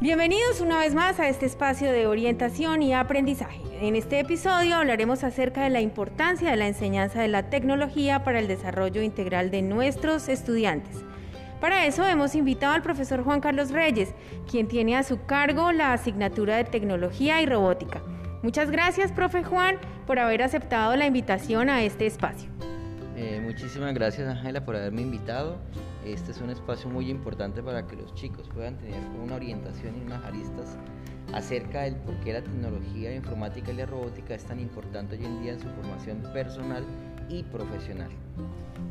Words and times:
Bienvenidos 0.00 0.60
una 0.60 0.78
vez 0.78 0.94
más 0.94 1.18
a 1.18 1.28
este 1.28 1.44
espacio 1.44 1.90
de 1.90 2.06
orientación 2.06 2.82
y 2.82 2.94
aprendizaje. 2.94 3.60
En 3.80 3.96
este 3.96 4.20
episodio 4.20 4.76
hablaremos 4.76 5.24
acerca 5.24 5.64
de 5.64 5.70
la 5.70 5.80
importancia 5.80 6.52
de 6.52 6.56
la 6.56 6.68
enseñanza 6.68 7.20
de 7.20 7.26
la 7.26 7.50
tecnología 7.50 8.22
para 8.22 8.38
el 8.38 8.46
desarrollo 8.46 9.02
integral 9.02 9.50
de 9.50 9.62
nuestros 9.62 10.28
estudiantes. 10.28 10.98
Para 11.60 11.84
eso 11.84 12.06
hemos 12.06 12.36
invitado 12.36 12.74
al 12.74 12.82
profesor 12.82 13.24
Juan 13.24 13.40
Carlos 13.40 13.72
Reyes, 13.72 14.14
quien 14.48 14.68
tiene 14.68 14.96
a 14.96 15.02
su 15.02 15.26
cargo 15.26 15.72
la 15.72 15.92
asignatura 15.92 16.56
de 16.56 16.64
tecnología 16.64 17.42
y 17.42 17.46
robótica. 17.46 18.00
Muchas 18.44 18.70
gracias, 18.70 19.10
profe 19.10 19.42
Juan, 19.42 19.78
por 20.06 20.20
haber 20.20 20.44
aceptado 20.44 20.94
la 20.94 21.06
invitación 21.06 21.68
a 21.68 21.82
este 21.82 22.06
espacio. 22.06 22.57
Muchísimas 23.60 23.92
gracias, 23.92 24.28
Ángela, 24.28 24.64
por 24.64 24.76
haberme 24.76 25.02
invitado. 25.02 25.56
Este 26.06 26.30
es 26.30 26.40
un 26.40 26.50
espacio 26.50 26.88
muy 26.88 27.10
importante 27.10 27.60
para 27.60 27.88
que 27.88 27.96
los 27.96 28.14
chicos 28.14 28.48
puedan 28.54 28.78
tener 28.78 29.00
una 29.20 29.34
orientación 29.34 29.96
y 29.98 30.06
unas 30.06 30.24
aristas 30.24 30.76
acerca 31.32 31.82
del 31.82 31.96
por 31.96 32.14
qué 32.20 32.34
la 32.34 32.42
tecnología, 32.42 33.10
la 33.10 33.16
informática 33.16 33.72
y 33.72 33.74
la 33.74 33.86
robótica 33.86 34.36
es 34.36 34.44
tan 34.44 34.60
importante 34.60 35.16
hoy 35.16 35.24
en 35.24 35.42
día 35.42 35.52
en 35.54 35.60
su 35.60 35.66
formación 35.70 36.22
personal 36.32 36.84
y 37.28 37.42
profesional. 37.42 38.10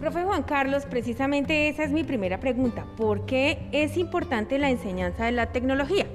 Profe 0.01 0.25
Juan 0.25 0.43
Carlos, 0.43 0.85
precisamente 0.85 1.69
esa 1.69 1.85
es 1.85 1.93
mi 1.93 2.03
primera 2.03 2.41
pregunta. 2.41 2.85
¿Por 2.97 3.25
qué 3.25 3.69
es 3.71 3.95
importante 3.95 4.59
la 4.59 4.69
enseñanza 4.69 5.23
de 5.23 5.31
la 5.31 5.53
tecnología? 5.53 6.07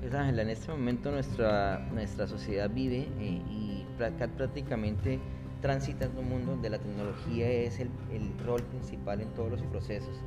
Pues 0.00 0.12
Ángela, 0.12 0.42
en 0.42 0.50
este 0.50 0.68
momento 0.72 1.12
nuestra, 1.12 1.78
nuestra 1.92 2.26
sociedad 2.26 2.68
vive 2.68 3.08
eh, 3.20 3.40
y 3.48 3.86
prácticamente 4.36 5.20
transita 5.62 6.04
en 6.04 6.18
un 6.18 6.28
mundo 6.28 6.52
donde 6.52 6.68
la 6.68 6.78
tecnología 6.78 7.48
es 7.48 7.80
el, 7.80 7.88
rol 8.44 8.62
principal 8.64 9.22
en 9.22 9.32
todos 9.32 9.52
los 9.52 9.62
procesos, 9.62 10.20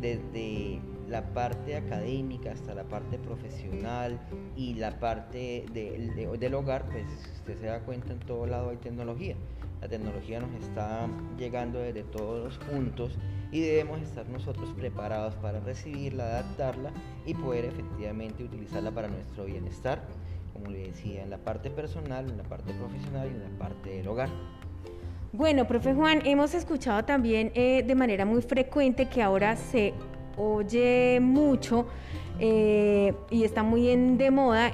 desde 0.00 0.80
la 1.08 1.32
parte 1.34 1.76
académica 1.76 2.52
hasta 2.52 2.74
la 2.74 2.84
parte 2.84 3.18
profesional 3.18 4.18
y 4.56 4.74
la 4.74 4.98
parte 4.98 5.66
del 5.72 6.54
hogar, 6.54 6.86
pues 6.90 7.04
usted 7.34 7.58
se 7.58 7.66
da 7.66 7.80
cuenta 7.80 8.12
en 8.12 8.20
todo 8.20 8.46
lado 8.46 8.70
hay 8.70 8.78
tecnología. 8.78 9.36
La 9.80 9.88
tecnología 9.88 10.40
nos 10.40 10.52
está 10.62 11.08
llegando 11.38 11.78
desde 11.78 12.02
todos 12.02 12.44
los 12.44 12.58
puntos 12.58 13.16
y 13.50 13.60
debemos 13.60 14.00
estar 14.02 14.28
nosotros 14.28 14.72
preparados 14.76 15.34
para 15.36 15.60
recibirla, 15.60 16.24
adaptarla 16.24 16.92
y 17.26 17.34
poder 17.34 17.64
efectivamente 17.64 18.44
utilizarla 18.44 18.90
para 18.90 19.08
nuestro 19.08 19.44
bienestar, 19.46 20.02
como 20.52 20.66
le 20.66 20.88
decía, 20.88 21.22
en 21.22 21.30
la 21.30 21.38
parte 21.38 21.70
personal, 21.70 22.28
en 22.28 22.36
la 22.36 22.44
parte 22.44 22.72
profesional 22.74 23.28
y 23.32 23.34
en 23.34 23.52
la 23.52 23.58
parte 23.58 23.90
del 23.90 24.08
hogar. 24.08 24.28
Bueno, 25.32 25.68
profe 25.68 25.94
Juan, 25.94 26.22
hemos 26.24 26.54
escuchado 26.54 27.04
también 27.04 27.52
eh, 27.54 27.84
de 27.86 27.94
manera 27.94 28.24
muy 28.24 28.42
frecuente 28.42 29.08
que 29.08 29.22
ahora 29.22 29.54
se 29.56 29.94
oye 30.36 31.20
mucho 31.20 31.86
eh, 32.40 33.14
y 33.30 33.44
está 33.44 33.62
muy 33.62 33.90
en, 33.90 34.18
de 34.18 34.32
moda 34.32 34.72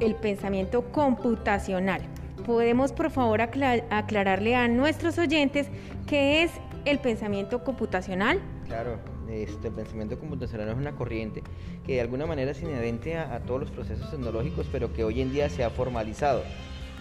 el 0.00 0.14
pensamiento 0.16 0.90
computacional. 0.90 2.02
¿Podemos 2.44 2.92
por 2.92 3.12
favor 3.12 3.42
aclararle 3.42 4.56
a 4.56 4.66
nuestros 4.66 5.18
oyentes 5.18 5.68
qué 6.08 6.42
es 6.42 6.50
el 6.84 6.98
pensamiento 6.98 7.62
computacional? 7.62 8.40
Claro, 8.66 8.98
este, 9.30 9.68
el 9.68 9.74
pensamiento 9.74 10.18
computacional 10.18 10.68
es 10.70 10.76
una 10.76 10.96
corriente 10.96 11.44
que 11.86 11.94
de 11.94 12.00
alguna 12.00 12.26
manera 12.26 12.50
es 12.50 12.60
inherente 12.60 13.16
a 13.16 13.38
todos 13.46 13.60
los 13.60 13.70
procesos 13.70 14.10
tecnológicos, 14.10 14.66
pero 14.72 14.92
que 14.92 15.04
hoy 15.04 15.20
en 15.20 15.32
día 15.32 15.48
se 15.48 15.62
ha 15.62 15.70
formalizado. 15.70 16.42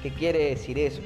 ¿Qué 0.03 0.11
quiere 0.11 0.49
decir 0.49 0.77
eso? 0.77 1.01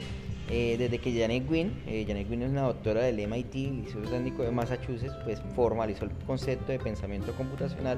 Eh, 0.49 0.75
desde 0.77 0.99
que 0.99 1.11
Janet 1.19 1.47
Gwynne, 1.47 1.71
eh, 1.87 2.05
Janet 2.07 2.27
Gwynne 2.27 2.45
es 2.45 2.51
una 2.51 2.61
doctora 2.63 3.01
del 3.01 3.19
MIT, 3.19 3.53
Liceo 3.53 4.01
Técnico 4.01 4.43
de 4.43 4.51
Massachusetts, 4.51 5.15
pues 5.23 5.41
formalizó 5.55 6.05
el 6.05 6.11
concepto 6.27 6.71
de 6.71 6.77
pensamiento 6.77 7.33
computacional. 7.33 7.97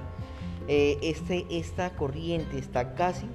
Eh, 0.69 0.97
este, 1.01 1.45
esta 1.49 1.89
corriente 1.95 2.57
está 2.57 2.95
casi, 2.95 3.27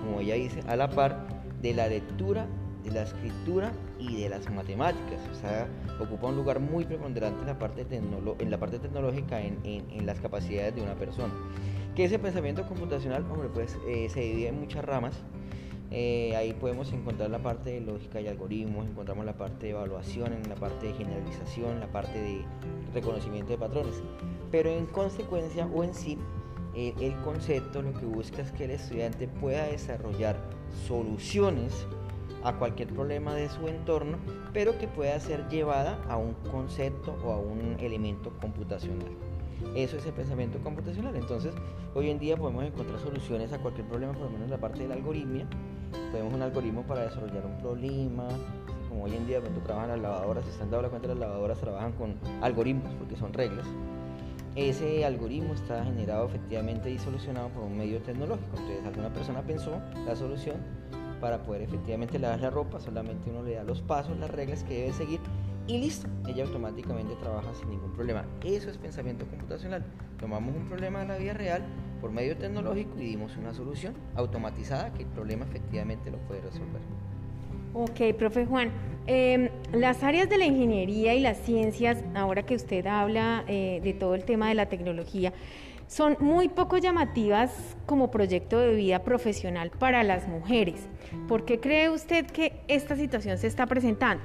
como 0.00 0.20
ella 0.20 0.34
dice, 0.34 0.60
a 0.66 0.76
la 0.76 0.88
par 0.88 1.26
de 1.60 1.74
la 1.74 1.88
lectura, 1.88 2.46
de 2.84 2.90
la 2.90 3.02
escritura 3.02 3.72
y 3.98 4.22
de 4.22 4.30
las 4.30 4.50
matemáticas. 4.50 5.20
O 5.30 5.34
sea, 5.34 5.68
ocupa 6.00 6.28
un 6.28 6.36
lugar 6.36 6.58
muy 6.58 6.86
preponderante 6.86 7.40
en 7.40 7.46
la 7.46 7.58
parte, 7.58 7.86
en 7.90 8.50
la 8.50 8.58
parte 8.58 8.78
tecnológica, 8.78 9.42
en, 9.42 9.58
en, 9.64 10.06
las 10.06 10.20
capacidades 10.20 10.74
de 10.74 10.82
una 10.82 10.94
persona. 10.94 11.32
Que 11.94 12.04
ese 12.04 12.18
pensamiento 12.18 12.66
computacional, 12.66 13.24
hombre, 13.30 13.48
pues 13.52 13.76
se 14.10 14.20
divide 14.20 14.48
en 14.48 14.60
muchas 14.60 14.84
ramas. 14.84 15.22
Eh, 15.96 16.34
ahí 16.34 16.52
podemos 16.54 16.92
encontrar 16.92 17.30
la 17.30 17.38
parte 17.38 17.70
de 17.70 17.80
lógica 17.80 18.20
y 18.20 18.26
algoritmos, 18.26 18.84
encontramos 18.84 19.24
la 19.24 19.34
parte 19.34 19.66
de 19.66 19.70
evaluación, 19.70 20.32
la 20.48 20.56
parte 20.56 20.88
de 20.88 20.92
generalización, 20.94 21.78
la 21.78 21.86
parte 21.86 22.20
de 22.20 22.44
reconocimiento 22.92 23.52
de 23.52 23.58
patrones. 23.58 24.02
Pero 24.50 24.70
en 24.70 24.86
consecuencia 24.86 25.66
o 25.72 25.84
en 25.84 25.94
sí, 25.94 26.18
eh, 26.74 26.94
el 27.00 27.14
concepto 27.18 27.80
lo 27.80 27.94
que 27.94 28.06
busca 28.06 28.42
es 28.42 28.50
que 28.50 28.64
el 28.64 28.72
estudiante 28.72 29.28
pueda 29.28 29.68
desarrollar 29.68 30.36
soluciones 30.88 31.86
a 32.42 32.54
cualquier 32.54 32.88
problema 32.88 33.32
de 33.36 33.48
su 33.48 33.68
entorno, 33.68 34.18
pero 34.52 34.76
que 34.76 34.88
pueda 34.88 35.20
ser 35.20 35.48
llevada 35.48 36.02
a 36.08 36.16
un 36.16 36.34
concepto 36.50 37.16
o 37.24 37.30
a 37.30 37.38
un 37.38 37.76
elemento 37.78 38.32
computacional. 38.40 39.12
Eso 39.76 39.96
es 39.96 40.06
el 40.06 40.12
pensamiento 40.12 40.58
computacional. 40.58 41.14
Entonces, 41.14 41.54
hoy 41.94 42.10
en 42.10 42.18
día 42.18 42.36
podemos 42.36 42.64
encontrar 42.64 42.98
soluciones 42.98 43.52
a 43.52 43.58
cualquier 43.58 43.86
problema, 43.86 44.12
por 44.12 44.22
lo 44.22 44.30
menos 44.30 44.46
en 44.46 44.50
la 44.50 44.58
parte 44.58 44.82
de 44.82 44.88
la 44.88 44.94
algoritmia. 44.94 45.46
Tenemos 46.12 46.34
un 46.34 46.42
algoritmo 46.42 46.82
para 46.82 47.02
desarrollar 47.02 47.44
un 47.46 47.58
problema. 47.58 48.28
Como 48.88 49.04
hoy 49.04 49.14
en 49.14 49.26
día 49.26 49.40
cuando 49.40 49.60
trabajan 49.60 49.88
las 49.90 50.00
lavadoras, 50.00 50.44
se 50.44 50.50
están 50.50 50.70
dando 50.70 50.90
cuenta 50.90 51.08
las 51.08 51.18
lavadoras 51.18 51.58
trabajan 51.58 51.92
con 51.92 52.14
algoritmos 52.42 52.94
porque 52.94 53.16
son 53.16 53.32
reglas. 53.32 53.66
Ese 54.54 55.04
algoritmo 55.04 55.54
está 55.54 55.84
generado 55.84 56.26
efectivamente 56.26 56.90
y 56.90 56.98
solucionado 56.98 57.48
por 57.48 57.64
un 57.64 57.76
medio 57.76 58.00
tecnológico. 58.02 58.56
Entonces 58.56 58.86
alguna 58.86 59.12
persona 59.12 59.42
pensó 59.42 59.80
la 60.06 60.14
solución 60.14 60.56
para 61.20 61.42
poder 61.42 61.62
efectivamente 61.62 62.18
lavar 62.18 62.40
la 62.40 62.50
ropa, 62.50 62.78
solamente 62.78 63.30
uno 63.30 63.42
le 63.42 63.54
da 63.54 63.64
los 63.64 63.80
pasos, 63.80 64.16
las 64.18 64.30
reglas 64.30 64.62
que 64.62 64.80
debe 64.80 64.92
seguir 64.92 65.20
y 65.66 65.78
listo, 65.78 66.06
ella 66.28 66.44
automáticamente 66.44 67.14
trabaja 67.16 67.54
sin 67.54 67.70
ningún 67.70 67.92
problema. 67.92 68.24
Eso 68.44 68.70
es 68.70 68.76
pensamiento 68.76 69.26
computacional. 69.26 69.82
Tomamos 70.20 70.54
un 70.54 70.68
problema 70.68 71.00
de 71.00 71.06
la 71.06 71.16
vida 71.16 71.32
real 71.32 71.62
por 72.04 72.12
medio 72.12 72.36
tecnológico 72.36 73.00
y 73.00 73.06
dimos 73.06 73.34
una 73.38 73.54
solución 73.54 73.94
automatizada 74.14 74.92
que 74.92 75.04
el 75.04 75.08
problema 75.08 75.46
efectivamente 75.46 76.10
lo 76.10 76.18
puede 76.18 76.42
resolver. 76.42 76.82
Ok, 77.72 78.14
profe 78.18 78.44
Juan. 78.44 78.70
Em, 79.06 79.48
las 79.72 80.02
áreas 80.02 80.28
de 80.28 80.36
la 80.36 80.44
ingeniería 80.44 81.14
y 81.14 81.20
las 81.20 81.38
ciencias, 81.38 82.04
ahora 82.14 82.42
que 82.42 82.56
usted 82.56 82.86
habla 82.86 83.44
eh, 83.48 83.80
de 83.82 83.94
todo 83.94 84.14
el 84.14 84.24
tema 84.24 84.50
de 84.50 84.54
la 84.54 84.66
tecnología, 84.66 85.32
son 85.86 86.18
muy 86.20 86.50
poco 86.50 86.76
llamativas 86.76 87.74
como 87.86 88.10
proyecto 88.10 88.58
de 88.58 88.74
vida 88.74 89.02
profesional 89.02 89.70
para 89.70 90.02
las 90.02 90.28
mujeres. 90.28 90.86
¿Por 91.26 91.46
qué 91.46 91.58
cree 91.58 91.88
usted 91.88 92.26
que 92.26 92.52
esta 92.68 92.96
situación 92.96 93.38
se 93.38 93.46
está 93.46 93.64
presentando? 93.64 94.22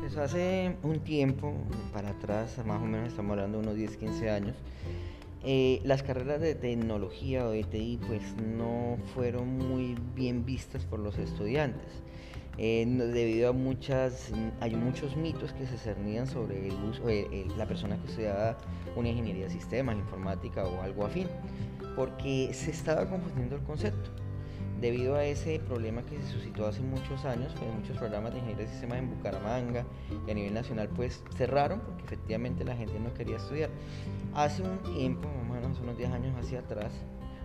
Pues 0.00 0.16
hace 0.16 0.76
un 0.82 1.00
tiempo, 1.00 1.52
para 1.92 2.08
atrás, 2.08 2.56
más 2.64 2.80
o 2.80 2.86
menos 2.86 3.08
estamos 3.08 3.32
hablando 3.32 3.58
de 3.58 3.64
unos 3.64 3.76
10, 3.76 3.98
15 3.98 4.30
años, 4.30 4.56
eh, 5.44 5.80
las 5.84 6.02
carreras 6.02 6.40
de 6.40 6.54
tecnología 6.54 7.46
o 7.46 7.50
de 7.50 7.64
TI 7.64 8.00
pues 8.06 8.22
no 8.56 8.98
fueron 9.14 9.58
muy 9.58 9.96
bien 10.14 10.44
vistas 10.44 10.84
por 10.84 10.98
los 10.98 11.18
estudiantes. 11.18 12.02
Eh, 12.60 12.84
debido 12.86 13.50
a 13.50 13.52
muchas, 13.52 14.32
hay 14.60 14.74
muchos 14.74 15.16
mitos 15.16 15.52
que 15.52 15.66
se 15.66 15.78
cernían 15.78 16.26
sobre 16.26 16.66
el 16.68 16.74
uso, 16.90 17.08
eh, 17.08 17.46
la 17.56 17.66
persona 17.66 17.96
que 17.98 18.08
estudiaba 18.08 18.58
una 18.96 19.10
ingeniería 19.10 19.44
de 19.44 19.52
sistemas, 19.52 19.96
informática 19.96 20.64
o 20.64 20.82
algo 20.82 21.06
afín, 21.06 21.28
porque 21.94 22.50
se 22.52 22.72
estaba 22.72 23.08
confundiendo 23.08 23.54
el 23.56 23.62
concepto 23.62 24.10
debido 24.80 25.16
a 25.16 25.24
ese 25.24 25.58
problema 25.58 26.02
que 26.02 26.20
se 26.20 26.26
suscitó 26.28 26.66
hace 26.66 26.80
muchos 26.80 27.24
años, 27.24 27.52
pues 27.58 27.72
muchos 27.74 27.96
programas 27.96 28.32
de 28.32 28.38
ingeniería 28.38 28.66
de 28.66 28.70
sistemas 28.72 28.98
en 28.98 29.10
Bucaramanga 29.10 29.84
y 30.26 30.30
a 30.30 30.34
nivel 30.34 30.54
nacional 30.54 30.88
pues 30.94 31.22
cerraron 31.36 31.80
porque 31.80 32.04
efectivamente 32.04 32.64
la 32.64 32.76
gente 32.76 32.98
no 33.00 33.12
quería 33.14 33.36
estudiar. 33.36 33.70
Hace 34.34 34.62
un 34.62 34.78
tiempo, 34.94 35.28
más 35.48 35.50
o 35.50 35.60
menos 35.60 35.80
unos 35.80 35.98
10 35.98 36.10
años 36.10 36.36
hacia 36.38 36.60
atrás, 36.60 36.92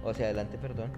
o 0.03 0.09
hacia 0.09 0.25
adelante, 0.25 0.57
perdón, 0.57 0.91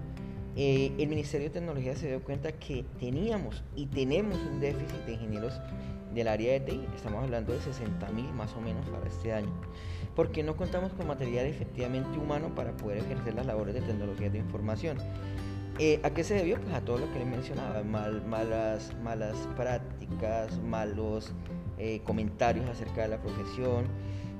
eh, 0.56 0.92
el 0.98 1.08
Ministerio 1.08 1.48
de 1.48 1.54
Tecnología 1.54 1.94
se 1.94 2.08
dio 2.08 2.22
cuenta 2.22 2.52
que 2.52 2.84
teníamos 2.98 3.62
y 3.74 3.86
tenemos 3.86 4.38
un 4.38 4.60
déficit 4.60 5.04
de 5.04 5.12
ingenieros 5.12 5.60
del 6.14 6.28
área 6.28 6.54
de 6.54 6.60
TI, 6.60 6.86
estamos 6.94 7.22
hablando 7.22 7.52
de 7.52 7.60
60 7.60 8.08
mil 8.12 8.32
más 8.32 8.54
o 8.54 8.60
menos 8.62 8.88
para 8.88 9.06
este 9.06 9.34
año, 9.34 9.52
porque 10.14 10.42
no 10.42 10.56
contamos 10.56 10.92
con 10.94 11.06
material 11.06 11.44
efectivamente 11.44 12.18
humano 12.18 12.54
para 12.54 12.74
poder 12.74 12.98
ejercer 12.98 13.34
las 13.34 13.44
labores 13.44 13.74
de 13.74 13.82
tecnología 13.82 14.30
de 14.30 14.38
información. 14.38 14.96
Eh, 15.78 16.00
¿A 16.02 16.10
qué 16.10 16.24
se 16.24 16.34
debió? 16.34 16.58
Pues 16.58 16.72
a 16.72 16.80
todo 16.80 16.98
lo 16.98 17.12
que 17.12 17.18
le 17.18 17.26
mencionaba, 17.26 17.82
malas, 17.82 18.96
malas 19.02 19.36
prácticas, 19.56 20.58
malos 20.62 21.34
eh, 21.76 22.00
comentarios 22.04 22.66
acerca 22.66 23.02
de 23.02 23.08
la 23.08 23.20
profesión 23.20 23.84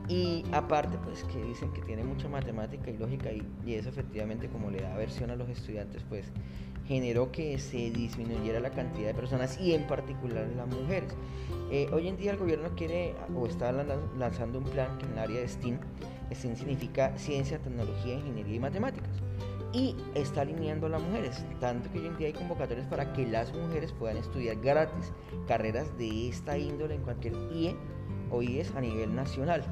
y 0.08 0.44
aparte 0.52 0.96
pues 1.04 1.24
que 1.24 1.42
dicen 1.42 1.72
que 1.74 1.82
tiene 1.82 2.04
mucha 2.04 2.28
matemática 2.28 2.90
y 2.90 2.96
lógica 2.96 3.30
y, 3.32 3.74
eso 3.74 3.90
efectivamente 3.90 4.48
como 4.48 4.70
le 4.70 4.80
da 4.80 4.94
aversión 4.94 5.30
a 5.30 5.36
los 5.36 5.48
estudiantes 5.50 6.02
pues 6.08 6.24
generó 6.86 7.32
que 7.32 7.58
se 7.58 7.90
disminuyera 7.90 8.60
la 8.60 8.70
cantidad 8.70 9.08
de 9.08 9.14
personas 9.14 9.60
y 9.60 9.74
en 9.74 9.86
particular 9.86 10.48
las 10.56 10.68
mujeres. 10.68 11.12
Eh, 11.70 11.88
hoy 11.92 12.08
en 12.08 12.16
día 12.16 12.30
el 12.30 12.38
gobierno 12.38 12.70
quiere 12.76 13.14
o 13.34 13.46
está 13.46 13.72
lanzando 13.72 14.58
un 14.58 14.64
plan 14.64 14.96
que 14.96 15.04
en 15.04 15.12
el 15.12 15.18
área 15.18 15.40
de 15.40 15.48
STEAM, 15.48 15.80
STEAM 16.32 16.56
significa 16.56 17.12
ciencia, 17.18 17.58
tecnología, 17.58 18.14
ingeniería 18.14 18.54
y 18.54 18.60
matemáticas 18.60 19.10
y 19.76 19.94
está 20.14 20.40
alineando 20.40 20.86
a 20.86 20.90
las 20.90 21.02
mujeres, 21.02 21.44
tanto 21.60 21.90
que 21.92 21.98
hoy 21.98 22.06
en 22.06 22.16
día 22.16 22.28
hay 22.28 22.32
convocatorias 22.32 22.86
para 22.86 23.12
que 23.12 23.26
las 23.26 23.54
mujeres 23.54 23.92
puedan 23.92 24.16
estudiar 24.16 24.56
gratis 24.56 25.12
carreras 25.46 25.96
de 25.98 26.30
esta 26.30 26.56
índole 26.56 26.94
en 26.94 27.02
cualquier 27.02 27.34
IE 27.52 27.76
o 28.30 28.40
IES 28.40 28.74
a 28.74 28.80
nivel 28.80 29.14
nacional. 29.14 29.62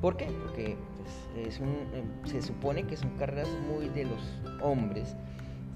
¿Por 0.00 0.16
qué? 0.16 0.26
Porque 0.26 0.76
pues, 0.96 1.48
es 1.48 1.58
un, 1.58 1.70
em, 1.92 2.24
se 2.24 2.40
supone 2.40 2.86
que 2.86 2.96
son 2.96 3.10
carreras 3.16 3.48
muy 3.68 3.88
de 3.88 4.04
los 4.04 4.20
hombres. 4.62 5.16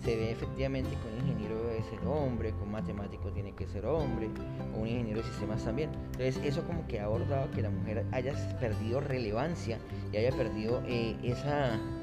Se 0.05 0.15
ve 0.15 0.31
efectivamente 0.31 0.91
que 0.91 1.21
un 1.21 1.29
ingeniero 1.29 1.62
ser 1.85 1.99
hombre, 2.07 2.53
con 2.53 2.71
matemático 2.71 3.31
tiene 3.31 3.53
que 3.53 3.67
ser 3.67 3.87
hombre, 3.87 4.31
o 4.75 4.81
un 4.81 4.89
ingeniero 4.89 5.21
de 5.21 5.27
sistemas 5.27 5.65
también. 5.65 5.91
Entonces 6.13 6.39
eso 6.45 6.67
como 6.67 6.87
que 6.87 7.01
ha 7.01 7.05
abordado 7.05 7.51
que 7.51 7.63
la 7.63 7.71
mujer 7.71 8.05
haya 8.13 8.33
perdido 8.59 9.01
relevancia 9.01 9.79
y 10.13 10.17
haya 10.17 10.31
perdido 10.31 10.83
eh, 10.87 11.17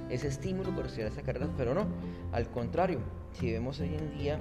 ese 0.09 0.27
estímulo 0.27 0.73
por 0.75 0.85
estudiar 0.85 1.11
esa 1.11 1.21
carrera, 1.21 1.47
pero 1.57 1.73
no, 1.73 1.85
al 2.31 2.49
contrario, 2.49 2.99
si 3.33 3.51
vemos 3.51 3.79
hoy 3.79 3.95
en 3.95 4.17
día, 4.17 4.39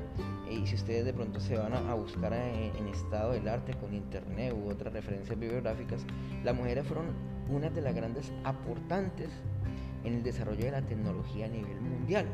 eh, 0.48 0.54
y 0.62 0.66
si 0.66 0.74
ustedes 0.74 1.04
de 1.04 1.12
pronto 1.12 1.40
se 1.40 1.56
van 1.56 1.74
a, 1.74 1.94
buscar 1.94 2.32
en, 2.32 2.88
estado 2.88 3.32
del 3.32 3.46
arte 3.48 3.74
con 3.74 3.94
internet 3.94 4.54
u 4.54 4.70
otras 4.70 4.92
referencias 4.92 5.38
bibliográficas, 5.38 6.04
las 6.44 6.54
mujeres 6.54 6.86
fueron 6.86 7.06
una 7.50 7.70
de 7.70 7.80
las 7.80 7.94
grandes 7.94 8.32
aportantes 8.44 9.30
en 10.04 10.14
el 10.14 10.22
desarrollo 10.22 10.64
de 10.64 10.70
la 10.70 10.82
tecnología 10.82 11.46
a 11.46 11.48
nivel 11.48 11.80
mundial 11.80 12.26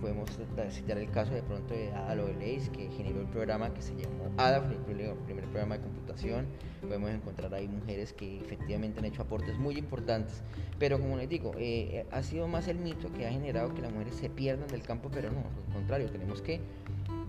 podemos 0.00 0.28
citar 0.70 0.98
el 0.98 1.10
caso 1.10 1.32
de 1.32 1.42
pronto 1.42 1.74
de 1.74 1.92
Ada 1.92 2.14
Lovelace, 2.14 2.70
que 2.70 2.88
generó 2.90 3.20
el 3.20 3.26
programa 3.26 3.72
que 3.74 3.82
se 3.82 3.94
llamó 3.94 4.30
ADA, 4.36 4.58
el 4.58 5.14
primer 5.24 5.44
programa 5.46 5.76
de 5.76 5.84
computación. 5.84 6.46
Podemos 6.80 7.10
encontrar 7.10 7.52
ahí 7.54 7.68
mujeres 7.68 8.12
que 8.12 8.40
efectivamente 8.40 9.00
han 9.00 9.04
hecho 9.04 9.22
aportes 9.22 9.58
muy 9.58 9.76
importantes, 9.76 10.42
pero 10.78 10.98
como 10.98 11.16
les 11.16 11.28
digo, 11.28 11.52
eh, 11.58 12.06
ha 12.10 12.22
sido 12.22 12.48
más 12.48 12.68
el 12.68 12.78
mito 12.78 13.12
que 13.12 13.26
ha 13.26 13.30
generado 13.30 13.74
que 13.74 13.82
las 13.82 13.92
mujeres 13.92 14.14
se 14.14 14.30
pierdan 14.30 14.68
del 14.68 14.82
campo, 14.82 15.10
pero 15.12 15.30
no, 15.30 15.38
al 15.38 15.74
contrario, 15.74 16.08
tenemos 16.10 16.40
que 16.40 16.60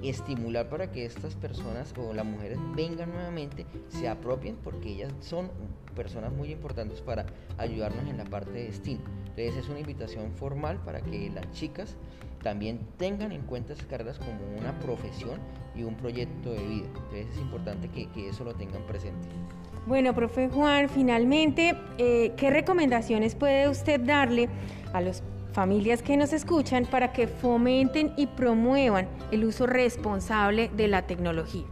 estimular 0.03 0.69
para 0.69 0.91
que 0.91 1.05
estas 1.05 1.35
personas 1.35 1.93
o 1.97 2.13
las 2.13 2.25
mujeres 2.25 2.57
vengan 2.75 3.11
nuevamente, 3.11 3.65
se 3.89 4.07
apropien 4.07 4.55
porque 4.63 4.89
ellas 4.89 5.13
son 5.19 5.49
personas 5.95 6.31
muy 6.31 6.51
importantes 6.51 7.01
para 7.01 7.25
ayudarnos 7.57 8.07
en 8.07 8.17
la 8.17 8.25
parte 8.25 8.51
de 8.51 8.71
STEAM. 8.71 8.99
Entonces 9.29 9.63
es 9.63 9.69
una 9.69 9.79
invitación 9.79 10.31
formal 10.33 10.79
para 10.83 11.01
que 11.01 11.29
las 11.29 11.49
chicas 11.51 11.95
también 12.43 12.79
tengan 12.97 13.31
en 13.31 13.41
cuenta 13.41 13.73
esas 13.73 13.85
carreras 13.85 14.17
como 14.17 14.39
una 14.57 14.77
profesión 14.79 15.39
y 15.75 15.83
un 15.83 15.95
proyecto 15.95 16.51
de 16.51 16.65
vida. 16.65 16.87
Entonces 16.87 17.27
es 17.33 17.37
importante 17.37 17.89
que, 17.89 18.29
eso 18.29 18.43
lo 18.43 18.53
tengan 18.55 18.85
presente. 18.85 19.27
Bueno, 19.85 20.13
profe 20.13 20.49
Juan, 20.49 20.89
finalmente, 20.89 21.75
eh, 21.97 22.33
¿qué 22.37 22.49
recomendaciones 22.49 23.35
puede 23.35 23.69
usted 23.69 23.99
darle 24.01 24.49
a 24.93 25.01
las 25.01 25.23
familias 25.53 26.01
que 26.03 26.15
nos 26.15 26.33
escuchan 26.33 26.85
para 26.85 27.11
que 27.11 27.27
fomenten 27.27 28.13
y 28.17 28.27
promuevan 28.27 29.07
el 29.31 29.45
uso 29.45 29.65
responsable 29.65 30.69
de 30.75 30.87
la 30.87 31.07
tecnología? 31.07 31.65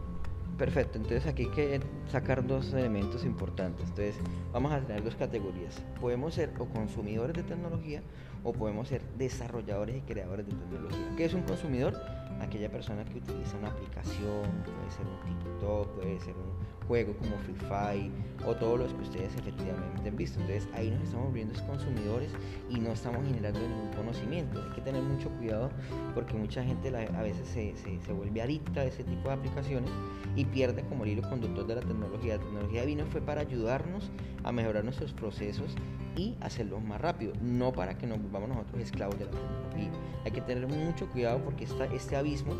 Perfecto, 0.58 0.98
entonces 0.98 1.24
aquí 1.28 1.44
hay 1.44 1.50
que 1.50 1.80
sacar 2.10 2.44
dos 2.44 2.72
elementos 2.72 3.24
importantes. 3.24 3.88
Entonces 3.90 4.16
vamos 4.52 4.72
a 4.72 4.80
tener 4.80 5.04
dos 5.04 5.14
categorías. 5.14 5.80
Podemos 6.00 6.34
ser 6.34 6.52
o 6.58 6.66
consumidores 6.66 7.36
de 7.36 7.44
tecnología 7.44 8.02
o 8.42 8.52
podemos 8.52 8.88
ser 8.88 9.02
desarrolladores 9.16 9.98
y 9.98 10.00
creadores 10.00 10.46
de 10.46 10.54
tecnología. 10.54 11.14
¿Qué 11.16 11.26
es 11.26 11.34
un 11.34 11.42
consumidor? 11.42 11.94
Aquella 12.40 12.70
persona 12.70 13.04
que 13.04 13.18
utiliza 13.18 13.56
una 13.56 13.68
aplicación, 13.68 14.42
puede 14.64 14.90
ser 14.90 15.06
un 15.06 15.38
TikTok, 15.38 15.94
puede 15.94 16.20
ser 16.20 16.34
un 16.34 16.77
juego 16.88 17.14
como 17.18 17.36
Free 17.38 17.54
Fire 17.68 18.10
o 18.46 18.54
todos 18.54 18.78
los 18.78 18.94
que 18.94 19.02
ustedes 19.02 19.36
efectivamente 19.36 20.08
han 20.08 20.16
visto. 20.16 20.40
Entonces 20.40 20.68
ahí 20.74 20.90
nos 20.90 21.02
estamos 21.02 21.26
volviendo 21.26 21.54
consumidores 21.66 22.32
y 22.70 22.80
no 22.80 22.92
estamos 22.92 23.24
generando 23.26 23.60
ningún 23.60 23.90
conocimiento. 23.94 24.62
Hay 24.62 24.74
que 24.74 24.80
tener 24.80 25.02
mucho 25.02 25.28
cuidado 25.30 25.70
porque 26.14 26.34
mucha 26.34 26.64
gente 26.64 26.88
a 26.88 27.22
veces 27.22 27.46
se, 27.48 27.76
se, 27.76 28.12
vuelve 28.12 28.42
adicta 28.42 28.80
a 28.80 28.84
ese 28.84 29.04
tipo 29.04 29.28
de 29.28 29.34
aplicaciones 29.34 29.90
y 30.34 30.44
pierde 30.46 30.82
como 30.84 31.04
el 31.04 31.10
hilo 31.10 31.28
conductor 31.28 31.66
de 31.66 31.74
la 31.76 31.82
tecnología. 31.82 32.36
La 32.36 32.42
tecnología 32.42 32.84
vino 32.84 33.04
fue 33.06 33.20
para 33.20 33.42
ayudarnos 33.42 34.10
a 34.44 34.52
mejorar 34.52 34.84
nuestros 34.84 35.12
procesos 35.12 35.74
y 36.16 36.36
hacerlos 36.40 36.82
más 36.82 37.00
rápido, 37.00 37.32
no 37.40 37.72
para 37.72 37.96
que 37.96 38.06
nos 38.06 38.20
volvamos 38.20 38.48
nosotros 38.48 38.82
esclavos 38.82 39.18
de 39.18 39.26
la 39.26 39.30
tecnología. 39.30 39.90
Hay 40.24 40.32
que 40.32 40.40
tener 40.40 40.66
mucho 40.66 41.08
cuidado 41.10 41.42
porque 41.44 41.64
esta, 41.64 41.84
este 41.86 42.16
abismo 42.16 42.54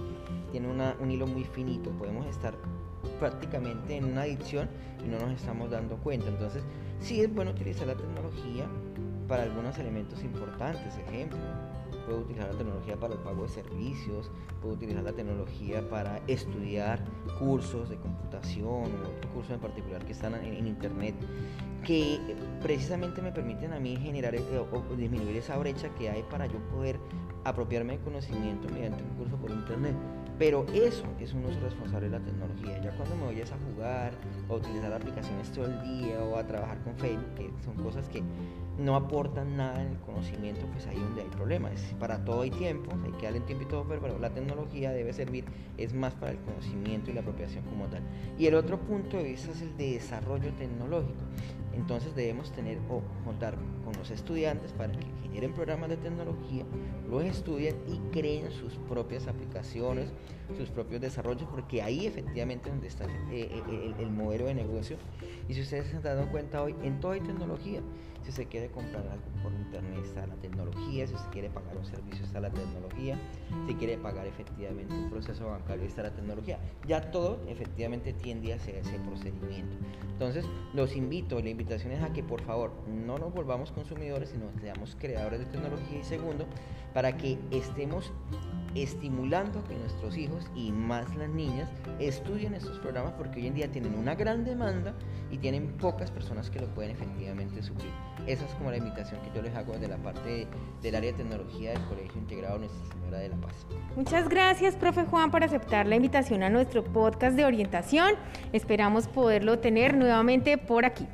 tiene 0.53 0.69
un 0.69 1.11
hilo 1.11 1.27
muy 1.27 1.45
finito. 1.45 1.91
Podemos 1.91 2.27
estar 2.27 2.55
prácticamente 3.19 3.97
en 3.97 4.05
una 4.05 4.23
adicción 4.23 4.69
y 5.05 5.09
no 5.09 5.19
nos 5.19 5.33
estamos 5.33 5.71
dando 5.71 5.97
cuenta. 5.97 6.29
Entonces, 6.29 6.63
sí 7.01 7.21
es 7.21 7.33
bueno 7.33 7.51
utilizar 7.51 7.87
la 7.87 7.95
tecnología 7.95 8.67
para 9.29 9.43
algunos 9.43 9.79
elementos 9.79 10.23
importantes. 10.25 10.97
Ejemplo, 11.07 11.39
puedo 12.07 12.21
utilizar 12.21 12.51
la 12.51 12.57
tecnología 12.57 12.97
para 12.97 13.15
el 13.15 13.21
pago 13.21 13.43
de 13.43 13.49
servicios, 13.51 14.31
puedo 14.61 14.75
utilizar 14.75 15.03
la 15.03 15.13
tecnología 15.13 15.87
para 15.89 16.21
estudiar 16.27 17.05
cursos 17.39 17.91
de 17.91 17.97
computación 17.97 18.67
o 18.67 19.09
otros 19.17 19.33
cursos 19.33 19.53
en 19.53 19.61
particular 19.61 20.05
que 20.05 20.13
están 20.13 20.35
en, 20.35 20.67
internet 20.67 21.15
que 21.85 22.19
precisamente 22.63 23.23
me 23.23 23.31
permiten 23.31 23.73
a 23.73 23.79
mí 23.79 23.97
generar 23.97 24.35
eh, 24.35 24.43
o 24.59 24.97
disminuir 24.97 25.37
esa 25.37 25.57
brecha 25.59 25.89
que 25.91 26.11
hay 26.11 26.23
para 26.25 26.47
yo 26.47 26.59
poder 26.71 26.99
apropiarme 27.45 27.99
de 27.99 28.05
conocimiento 28.05 28.69
mediante 28.73 29.03
un 29.03 29.11
curso 29.11 29.37
por 29.37 29.51
internet. 29.51 29.95
Pero 30.39 30.65
eso 30.73 31.05
es 31.19 31.33
un 31.35 31.45
uso 31.45 31.59
responsable 31.61 32.09
de 32.09 32.19
la 32.19 32.25
tecnología. 32.25 32.81
Ya 32.81 32.93
cuando 32.93 33.17
me 33.17 33.27
vayas 33.27 33.51
a 33.51 33.57
jugar 33.59 34.13
o 34.49 34.55
a 34.55 34.57
utilizar 34.57 34.93
aplicaciones 34.93 35.51
todo 35.51 35.67
el 35.67 35.83
día 35.83 36.23
o 36.23 36.37
a 36.37 36.47
trabajar 36.47 36.79
con 36.85 36.97
Facebook, 36.97 37.35
que 37.35 37.51
son 37.65 37.75
cosas 37.83 38.09
que 38.09 38.23
no 38.79 38.95
aportan 38.95 39.57
nada 39.57 39.83
en 39.83 39.89
el 39.89 39.99
conocimiento, 39.99 40.65
pues 40.73 40.87
ahí 40.87 40.99
donde 40.99 41.23
hay 41.23 41.29
problemas. 41.29 41.73
Para 41.99 42.25
todo 42.25 42.43
hay 42.43 42.51
tiempo, 42.51 42.93
hay 43.05 43.11
que 43.13 43.25
darle 43.27 43.41
tiempo 43.41 43.65
y 43.65 43.67
todo, 43.67 43.85
pero 43.89 44.19
la 44.19 44.31
tecnología 44.31 44.93
debe 44.93 45.13
servir, 45.13 45.45
es 45.77 45.93
más 45.93 46.15
para 46.15 46.31
el 46.31 46.39
conocimiento 46.39 47.11
y 47.11 47.15
la 47.15 47.21
apropiación 47.23 47.65
como 47.65 47.87
tal. 47.87 48.03
Y 48.39 48.47
el 48.47 48.55
otro 48.55 48.79
punto 48.79 49.17
de 49.17 49.25
vista 49.25 49.51
es 49.51 49.63
el 49.63 49.77
de 49.77 49.95
desarrollo 49.95 50.53
tecnológico. 50.53 51.25
Entonces 51.79 52.15
debemos 52.17 52.51
tener 52.51 52.79
o 52.91 53.03
contar 53.25 53.57
con 53.85 53.97
los 53.97 54.11
estudiantes 54.11 54.73
para 54.73 54.93
que 54.93 55.07
generen 55.23 55.55
programas 55.55 55.89
de 55.89 55.97
tecnología, 55.97 56.65
los 57.09 57.25
estudien 57.25 57.77
y 57.87 57.99
creen 58.11 58.51
sus 58.51 58.75
propias 58.89 59.29
aplicaciones, 59.29 60.11
sus 60.57 60.71
propios 60.71 61.01
desarrollos, 61.01 61.49
porque 61.49 61.81
ahí 61.81 62.07
efectivamente 62.07 62.69
es 62.69 62.75
donde 62.75 62.89
está 62.89 63.05
eh, 63.31 63.63
eh, 63.71 63.95
el, 63.99 64.11
modelo 64.11 64.47
de 64.47 64.55
negocio. 64.55 64.97
Y 65.49 65.55
si 65.55 65.61
ustedes 65.61 65.87
se 65.87 65.97
han 65.97 66.03
dado 66.03 66.29
cuenta 66.31 66.63
hoy, 66.63 66.75
en 66.83 66.99
toda 66.99 67.15
hay 67.15 67.21
tecnología. 67.21 67.81
Si 68.25 68.33
se 68.33 68.47
quiere 68.47 68.69
comprar 68.71 69.07
algo 69.07 69.25
por 69.43 69.53
internet 69.53 70.01
está 70.05 70.27
la 70.27 70.35
tecnología, 70.35 71.07
si 71.07 71.15
se 71.15 71.29
quiere 71.31 71.49
pagar 71.49 71.77
un 71.77 71.87
servicio 71.87 72.25
está 72.25 72.41
la 72.41 72.51
tecnología, 72.51 73.19
si 73.67 73.75
quiere 73.75 73.97
pagar 73.97 74.27
efectivamente 74.27 74.93
un 74.93 75.09
proceso 75.09 75.47
bancario 75.47 75.85
está 75.85 76.03
la 76.03 76.11
tecnología. 76.11 76.59
Ya 76.87 77.11
todo 77.11 77.39
efectivamente 77.49 78.13
tiende 78.13 78.53
a 78.53 78.57
hacer 78.57 78.75
ese 78.75 78.99
procedimiento. 78.99 79.77
Entonces 80.13 80.45
los 80.75 80.95
invito, 80.97 81.41
la 81.41 81.49
invitación 81.69 82.03
a 82.03 82.13
que 82.13 82.23
por 82.23 82.41
favor 82.43 82.73
no 82.87 83.19
nos 83.19 83.33
volvamos 83.33 83.73
consumidores, 83.73 84.31
sino 84.31 84.47
seamos 84.61 84.97
creadores 84.99 85.41
de 85.41 85.47
tecnología 85.47 85.99
y 86.01 86.05
segundo, 86.05 86.47
para 86.95 87.17
que 87.17 87.39
estemos 87.51 88.11
estimulando 88.75 89.63
que 89.65 89.75
nuestros 89.75 90.17
hijos 90.17 90.47
y 90.55 90.73
más 90.73 91.15
las 91.17 91.29
niñas 91.29 91.69
estudien 91.99 92.55
estos 92.55 92.79
programas 92.79 93.13
porque 93.15 93.41
hoy 93.41 93.47
en 93.49 93.55
día 93.55 93.71
tienen 93.71 93.95
una 93.95 94.15
gran 94.15 94.45
demanda 94.45 94.95
y 95.31 95.39
tienen 95.39 95.77
pocas 95.79 96.11
personas 96.11 96.51
que 96.51 96.61
lo 96.61 96.67
pueden 96.69 96.93
efectivamente 96.93 97.63
suplir. 97.63 97.91
Esa 98.27 98.45
es 98.45 98.55
como 98.55 98.71
la 98.71 98.77
invitación 98.77 99.21
que 99.23 99.31
yo 99.35 99.43
les 99.43 99.55
hago 99.55 99.73
desde 99.73 99.89
la 99.89 99.97
parte 99.99 100.47
del 100.83 100.95
área 100.95 101.13
de 101.13 101.19
tecnología 101.19 101.73
del 101.73 101.83
Colegio 101.85 102.21
Integrado 102.21 102.59
Nuestra 102.59 102.87
Señora 102.93 103.19
de 103.19 103.29
la 103.31 103.37
Paz. 103.37 103.67
Muchas 103.97 104.29
gracias, 104.29 104.77
profe 104.77 105.05
Juan, 105.05 105.31
por 105.31 105.45
aceptar 105.45 105.87
la 105.87 105.97
invitación 105.97 106.43
a 106.43 106.51
nuestro 106.51 106.85
podcast 106.85 107.37
de 107.37 107.45
orientación. 107.45 108.15
Esperamos 108.53 109.09
poderlo 109.09 109.59
tener 109.59 109.97
nuevamente 109.97 110.57
por 110.57 110.85
aquí. 110.85 111.07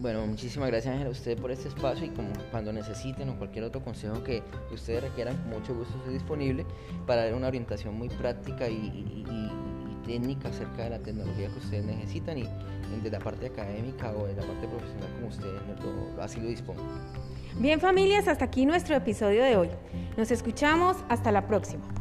Bueno, 0.00 0.24
muchísimas 0.26 0.68
gracias 0.68 0.92
Ángela 0.92 1.08
a 1.08 1.12
usted 1.12 1.36
por 1.36 1.50
este 1.50 1.68
espacio 1.68 2.06
y 2.06 2.10
como 2.10 2.28
cuando 2.52 2.72
necesiten 2.72 3.28
o 3.30 3.36
cualquier 3.36 3.64
otro 3.64 3.82
consejo 3.82 4.22
que 4.22 4.44
ustedes 4.72 5.02
requieran, 5.02 5.36
con 5.38 5.50
mucho 5.50 5.74
gusto 5.74 5.96
estoy 5.98 6.14
disponible 6.14 6.64
para 7.04 7.24
dar 7.24 7.34
una 7.34 7.48
orientación 7.48 7.96
muy 7.96 8.08
práctica 8.08 8.68
y, 8.68 9.26
técnica 10.06 10.48
acerca 10.48 10.84
de 10.84 10.90
la 10.90 10.98
tecnología 11.00 11.48
que 11.48 11.58
ustedes 11.58 11.84
necesitan 11.84 12.38
y 12.38 12.48
de 13.02 13.10
la 13.10 13.18
parte 13.18 13.48
académica 13.48 14.10
o 14.12 14.26
de 14.26 14.34
la 14.36 14.42
parte 14.42 14.66
profesional 14.66 15.10
como 15.16 15.28
ustedes 15.28 15.60
lo, 16.16 16.22
así 16.22 16.40
lo 16.40 16.48
dispongan. 16.48 16.86
Bien 17.58 17.78
familias, 17.78 18.26
hasta 18.26 18.46
aquí 18.46 18.64
nuestro 18.64 18.96
episodio 18.96 19.44
de 19.44 19.56
hoy. 19.56 19.68
Nos 20.16 20.30
escuchamos, 20.30 20.96
hasta 21.10 21.30
la 21.30 21.46
próxima. 21.46 21.97